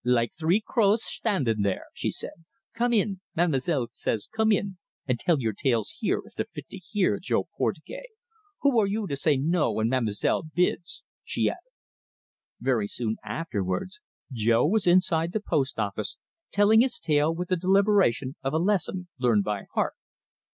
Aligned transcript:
"Like 0.03 0.33
three 0.33 0.63
crows 0.65 1.03
shtandin' 1.03 1.61
there!" 1.61 1.83
she 1.93 2.09
said. 2.09 2.43
"Come 2.73 2.91
in 2.91 3.21
ma'm'selle 3.35 3.89
says 3.93 4.27
come 4.35 4.51
in, 4.51 4.79
and 5.07 5.19
tell 5.19 5.39
your 5.39 5.53
tales 5.53 5.97
here, 5.99 6.23
if 6.25 6.33
they're 6.33 6.47
fit 6.55 6.69
to 6.69 6.79
hear, 6.79 7.19
Jo 7.21 7.47
Portugais. 7.55 8.07
Who 8.61 8.79
are 8.79 8.87
you 8.87 9.05
to 9.05 9.15
say 9.15 9.37
no 9.37 9.71
when 9.73 9.89
ma'm'selle 9.89 10.41
bids!" 10.55 11.03
she 11.23 11.49
added. 11.51 11.61
Very 12.59 12.87
soon 12.87 13.17
afterwards 13.23 13.99
Jo 14.33 14.65
was 14.65 14.87
inside 14.87 15.33
the 15.33 15.39
post 15.39 15.77
office, 15.77 16.17
telling 16.51 16.81
his 16.81 16.97
tale 16.97 17.31
with 17.31 17.49
the 17.49 17.55
deliberation 17.55 18.35
of 18.41 18.53
a 18.53 18.57
lesson 18.57 19.07
learned 19.19 19.43
by 19.43 19.65
heart. 19.75 19.93